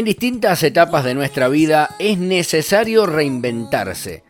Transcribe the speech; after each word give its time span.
En 0.00 0.06
distintas 0.06 0.62
etapas 0.62 1.04
de 1.04 1.14
nuestra 1.14 1.48
vida 1.48 1.94
es 1.98 2.16
necesario 2.16 3.04
reinventarse, 3.04 4.24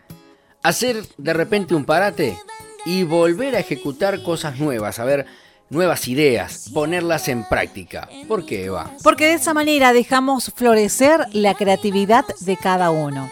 hacer 0.64 1.04
de 1.16 1.32
repente 1.32 1.76
un 1.76 1.84
parate 1.84 2.36
y 2.84 3.04
volver 3.04 3.54
a 3.54 3.60
ejecutar 3.60 4.20
cosas 4.24 4.58
nuevas, 4.58 4.98
a 4.98 5.04
ver, 5.04 5.26
nuevas 5.68 6.08
ideas, 6.08 6.70
ponerlas 6.74 7.28
en 7.28 7.44
práctica. 7.44 8.08
¿Por 8.26 8.46
qué, 8.46 8.64
Eva? 8.64 8.90
Porque 9.04 9.26
de 9.26 9.34
esa 9.34 9.54
manera 9.54 9.92
dejamos 9.92 10.50
florecer 10.56 11.24
la 11.34 11.54
creatividad 11.54 12.24
de 12.40 12.56
cada 12.56 12.90
uno. 12.90 13.30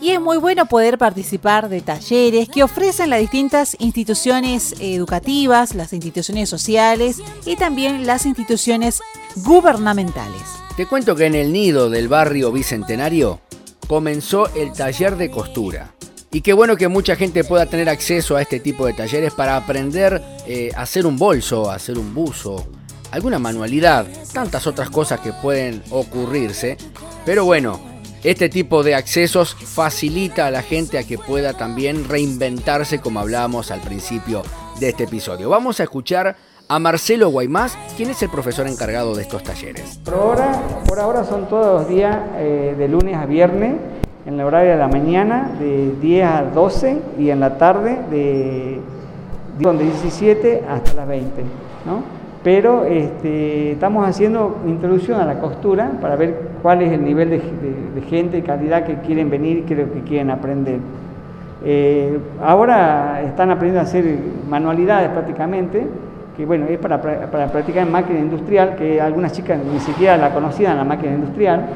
Y 0.00 0.10
es 0.10 0.20
muy 0.20 0.38
bueno 0.38 0.66
poder 0.66 0.98
participar 0.98 1.68
de 1.68 1.80
talleres 1.80 2.48
que 2.48 2.64
ofrecen 2.64 3.08
las 3.08 3.20
distintas 3.20 3.76
instituciones 3.78 4.74
educativas, 4.80 5.76
las 5.76 5.92
instituciones 5.92 6.48
sociales 6.48 7.22
y 7.46 7.54
también 7.54 8.04
las 8.04 8.26
instituciones 8.26 9.00
gubernamentales. 9.36 10.61
Te 10.76 10.86
cuento 10.86 11.14
que 11.14 11.26
en 11.26 11.34
el 11.34 11.52
nido 11.52 11.90
del 11.90 12.08
barrio 12.08 12.50
Bicentenario 12.50 13.40
comenzó 13.86 14.48
el 14.54 14.72
taller 14.72 15.16
de 15.16 15.30
costura. 15.30 15.92
Y 16.30 16.40
qué 16.40 16.54
bueno 16.54 16.76
que 16.76 16.88
mucha 16.88 17.14
gente 17.14 17.44
pueda 17.44 17.66
tener 17.66 17.90
acceso 17.90 18.36
a 18.36 18.42
este 18.42 18.58
tipo 18.58 18.86
de 18.86 18.94
talleres 18.94 19.34
para 19.34 19.54
aprender 19.56 20.22
eh, 20.46 20.70
a 20.74 20.82
hacer 20.82 21.04
un 21.04 21.18
bolso, 21.18 21.70
a 21.70 21.74
hacer 21.74 21.98
un 21.98 22.14
buzo, 22.14 22.66
alguna 23.10 23.38
manualidad, 23.38 24.06
tantas 24.32 24.66
otras 24.66 24.88
cosas 24.88 25.20
que 25.20 25.34
pueden 25.34 25.82
ocurrirse. 25.90 26.78
Pero 27.26 27.44
bueno, 27.44 27.78
este 28.24 28.48
tipo 28.48 28.82
de 28.82 28.94
accesos 28.94 29.54
facilita 29.54 30.46
a 30.46 30.50
la 30.50 30.62
gente 30.62 30.96
a 30.96 31.04
que 31.04 31.18
pueda 31.18 31.52
también 31.52 32.08
reinventarse 32.08 32.98
como 32.98 33.20
hablábamos 33.20 33.70
al 33.70 33.82
principio 33.82 34.42
de 34.80 34.88
este 34.88 35.04
episodio. 35.04 35.50
Vamos 35.50 35.80
a 35.80 35.82
escuchar 35.82 36.34
a 36.72 36.78
Marcelo 36.78 37.28
Guaymás, 37.28 37.76
quien 37.98 38.08
es 38.08 38.22
el 38.22 38.30
profesor 38.30 38.66
encargado 38.66 39.14
de 39.14 39.20
estos 39.20 39.42
talleres. 39.42 40.00
Por 40.06 40.14
ahora, 40.14 40.52
por 40.88 40.98
ahora 40.98 41.22
son 41.22 41.46
todos 41.46 41.82
los 41.82 41.88
días 41.88 42.16
eh, 42.36 42.74
de 42.78 42.88
lunes 42.88 43.14
a 43.14 43.26
viernes, 43.26 43.74
en 44.24 44.38
la 44.38 44.46
horario 44.46 44.70
de 44.70 44.78
la 44.78 44.88
mañana 44.88 45.50
de 45.58 45.94
10 46.00 46.26
a 46.26 46.42
12 46.44 46.98
y 47.18 47.28
en 47.28 47.40
la 47.40 47.58
tarde 47.58 47.98
de, 48.10 48.80
de 49.58 49.84
17 49.84 50.64
hasta 50.66 50.94
las 50.94 51.08
20. 51.08 51.42
¿no? 51.84 52.22
pero 52.42 52.84
este, 52.84 53.72
estamos 53.72 54.08
haciendo 54.08 54.58
introducción 54.66 55.20
a 55.20 55.26
la 55.26 55.40
costura 55.40 55.92
para 56.00 56.16
ver 56.16 56.36
cuál 56.62 56.80
es 56.80 56.90
el 56.90 57.04
nivel 57.04 57.28
de, 57.30 58.02
gente 58.08 58.38
y 58.38 58.42
calidad 58.42 58.84
que 58.84 58.96
quieren 58.96 59.28
venir 59.28 59.58
y 59.58 59.62
que 59.62 59.86
quieren 60.06 60.30
aprender. 60.30 60.78
Eh, 61.64 62.18
ahora 62.42 63.22
están 63.22 63.50
aprendiendo 63.50 63.80
a 63.80 63.84
hacer 63.84 64.18
manualidades 64.48 65.10
prácticamente, 65.10 65.86
que 66.36 66.46
bueno, 66.46 66.66
es 66.66 66.78
para, 66.78 67.00
para 67.00 67.46
practicar 67.48 67.86
en 67.86 67.92
máquina 67.92 68.18
industrial, 68.18 68.76
que 68.76 69.00
algunas 69.00 69.32
chicas 69.32 69.58
ni 69.64 69.78
siquiera 69.80 70.16
la 70.16 70.32
conocían 70.32 70.76
la 70.76 70.84
máquina 70.84 71.12
industrial, 71.12 71.66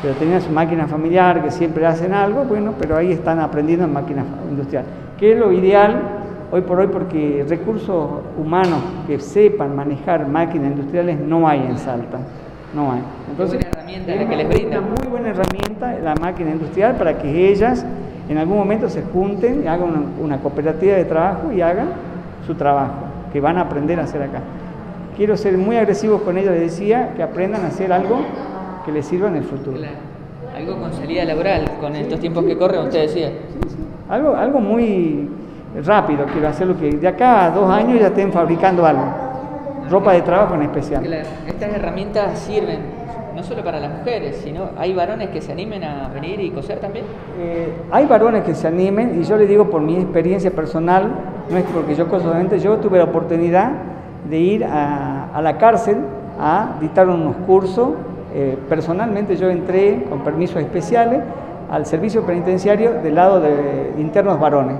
pero 0.00 0.14
tenían 0.14 0.40
su 0.40 0.50
máquina 0.50 0.86
familiar 0.86 1.42
que 1.42 1.50
siempre 1.50 1.84
hacen 1.86 2.14
algo, 2.14 2.44
bueno, 2.44 2.74
pero 2.78 2.96
ahí 2.96 3.12
están 3.12 3.40
aprendiendo 3.40 3.84
en 3.84 3.92
máquina 3.92 4.24
industrial, 4.48 4.84
que 5.18 5.32
es 5.32 5.38
lo 5.38 5.52
ideal 5.52 6.00
hoy 6.50 6.60
por 6.62 6.80
hoy 6.80 6.86
porque 6.86 7.44
recursos 7.48 8.08
humanos 8.38 8.80
que 9.06 9.18
sepan 9.18 9.74
manejar 9.76 10.26
máquinas 10.26 10.72
industriales 10.72 11.18
no 11.18 11.46
hay 11.48 11.60
en 11.60 11.76
Salta. 11.78 12.18
No 12.74 12.92
hay. 12.92 13.00
Entonces, 13.30 13.60
buena 13.60 13.70
herramienta 13.70 14.14
la 14.14 14.28
que 14.28 14.36
les 14.36 14.48
brinda. 14.48 14.78
Una 14.78 14.88
muy 14.88 15.08
buena 15.08 15.28
herramienta 15.30 15.98
la 16.02 16.14
máquina 16.16 16.50
industrial 16.50 16.96
para 16.96 17.16
que 17.16 17.48
ellas 17.48 17.84
en 18.28 18.36
algún 18.36 18.58
momento 18.58 18.88
se 18.90 19.02
junten, 19.02 19.62
y 19.64 19.66
hagan 19.66 20.12
una, 20.20 20.38
cooperativa 20.38 20.96
de 20.96 21.04
trabajo 21.06 21.50
y 21.50 21.62
hagan 21.62 21.88
su 22.46 22.54
trabajo, 22.54 23.06
que 23.32 23.40
van 23.40 23.58
a 23.58 23.62
aprender 23.62 23.98
a 24.00 24.04
hacer 24.04 24.22
acá. 24.22 24.40
Quiero 25.16 25.36
ser 25.36 25.58
muy 25.58 25.76
agresivo 25.76 26.18
con 26.20 26.38
ellos, 26.38 26.52
les 26.52 26.60
decía, 26.60 27.12
que 27.16 27.22
aprendan 27.22 27.64
a 27.64 27.68
hacer 27.68 27.92
algo 27.92 28.18
que 28.84 28.92
les 28.92 29.06
sirva 29.06 29.28
en 29.28 29.36
el 29.36 29.44
futuro. 29.44 29.78
Algo 30.56 30.80
con 30.80 30.92
salida 30.92 31.24
laboral, 31.24 31.70
con 31.80 31.94
estos 31.96 32.20
tiempos 32.20 32.44
que 32.44 32.56
corren, 32.56 32.82
usted 32.82 33.02
decía. 33.02 33.28
Sí, 33.28 33.68
sí. 33.68 33.76
Algo, 34.08 34.34
algo 34.34 34.60
muy 34.60 35.28
rápido, 35.84 36.24
quiero 36.32 36.48
hacer 36.48 36.66
lo 36.66 36.78
que 36.78 36.90
de 36.90 37.08
acá 37.08 37.46
a 37.46 37.50
dos 37.50 37.70
años 37.70 38.00
ya 38.00 38.08
estén 38.08 38.32
fabricando 38.32 38.86
algo, 38.86 39.04
ropa 39.90 40.12
de 40.12 40.22
trabajo 40.22 40.54
en 40.54 40.62
especial. 40.62 41.04
Estas 41.46 41.74
herramientas 41.74 42.38
sirven 42.38 42.78
no 43.36 43.42
solo 43.44 43.62
para 43.62 43.78
las 43.78 43.98
mujeres, 43.98 44.40
sino 44.42 44.70
hay 44.76 44.92
varones 44.94 45.28
que 45.28 45.40
se 45.40 45.52
animen 45.52 45.84
a 45.84 46.08
venir 46.08 46.40
y 46.40 46.50
coser 46.50 46.80
también. 46.80 47.04
Eh, 47.38 47.68
hay 47.90 48.06
varones 48.06 48.42
que 48.42 48.54
se 48.54 48.66
animen 48.66 49.20
y 49.20 49.24
yo 49.24 49.36
le 49.36 49.46
digo 49.46 49.70
por 49.70 49.80
mi 49.80 49.96
experiencia 49.96 50.50
personal, 50.50 51.08
no 51.50 51.56
es 51.56 51.64
porque 51.64 51.94
yo 51.94 52.08
coso 52.08 52.32
yo 52.58 52.76
tuve 52.76 52.98
la 52.98 53.04
oportunidad 53.04 53.72
de 54.28 54.38
ir 54.38 54.64
a, 54.64 55.40
la 55.40 55.58
cárcel 55.58 55.98
a 56.40 56.76
dictar 56.80 57.08
unos 57.08 57.36
cursos. 57.46 57.90
Eh, 58.34 58.58
personalmente 58.68 59.36
yo 59.36 59.48
entré 59.48 60.04
con 60.10 60.20
permisos 60.20 60.60
especiales 60.60 61.20
al 61.70 61.86
servicio 61.86 62.22
penitenciario 62.22 62.94
del 63.02 63.14
lado 63.14 63.40
de 63.40 63.94
internos 63.98 64.38
varones 64.38 64.76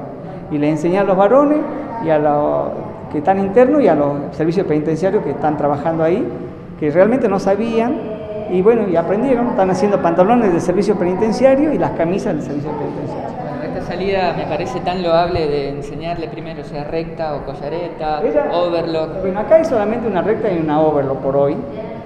y 0.50 0.58
le 0.58 0.68
enseñé 0.68 0.98
a 0.98 1.04
los 1.04 1.16
varones 1.16 1.58
y 2.04 2.10
a 2.10 2.18
los 2.18 2.68
que 3.10 3.18
están 3.18 3.38
internos 3.38 3.82
y 3.82 3.88
a 3.88 3.94
los 3.94 4.36
servicios 4.36 4.66
penitenciarios 4.66 5.22
que 5.24 5.30
están 5.30 5.56
trabajando 5.56 6.04
ahí, 6.04 6.26
que 6.78 6.90
realmente 6.90 7.28
no 7.28 7.38
sabían 7.38 7.94
y 8.50 8.62
bueno, 8.62 8.88
y 8.88 8.96
aprendieron, 8.96 9.48
están 9.48 9.70
haciendo 9.70 10.00
pantalones 10.00 10.52
de 10.52 10.60
servicio 10.60 10.96
penitenciario 10.96 11.72
y 11.72 11.78
las 11.78 11.92
camisas 11.92 12.34
del 12.34 12.42
servicio 12.42 12.70
penitenciario. 12.72 13.47
Salida 13.88 14.34
me 14.36 14.44
parece 14.44 14.80
tan 14.80 15.02
loable 15.02 15.48
de 15.48 15.70
enseñarle 15.70 16.28
primero 16.28 16.62
sea 16.62 16.84
recta 16.84 17.34
o 17.34 17.44
collareta, 17.44 18.20
overlock. 18.52 19.22
Bueno, 19.22 19.40
acá 19.40 19.56
hay 19.56 19.64
solamente 19.64 20.06
una 20.06 20.20
recta 20.20 20.52
y 20.52 20.58
una 20.58 20.80
overlock 20.80 21.18
por 21.18 21.36
hoy. 21.36 21.56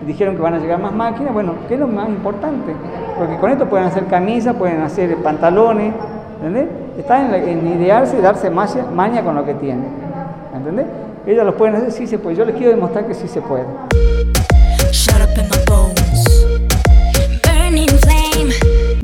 Dijeron 0.06 0.36
que 0.36 0.42
van 0.42 0.54
a 0.54 0.58
llegar 0.58 0.80
más 0.80 0.92
máquinas, 0.92 1.34
bueno, 1.34 1.54
¿qué 1.66 1.74
es 1.74 1.80
lo 1.80 1.88
más 1.88 2.08
importante? 2.08 2.72
Porque 3.18 3.36
con 3.36 3.50
esto 3.50 3.68
pueden 3.68 3.86
hacer 3.86 4.06
camisas, 4.06 4.54
pueden 4.54 4.80
hacer 4.80 5.16
pantalones, 5.16 5.92
¿entendés? 6.36 6.68
Está 6.98 7.36
en, 7.36 7.66
idearse 7.66 8.16
y 8.16 8.20
darse 8.20 8.48
maña, 8.50 9.22
con 9.22 9.34
lo 9.34 9.44
que 9.44 9.54
tiene. 9.54 9.82
¿Entendés? 10.54 10.86
Ellas 11.26 11.44
lo 11.44 11.56
pueden 11.56 11.76
hacer, 11.76 11.90
sí 11.92 12.06
se 12.06 12.18
puede. 12.18 12.36
Yo 12.36 12.44
les 12.44 12.54
quiero 12.54 12.70
demostrar 12.70 13.06
que 13.06 13.14
sí 13.14 13.26
se 13.26 13.40
puede. 13.40 13.64